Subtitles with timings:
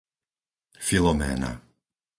[0.87, 1.51] Filoména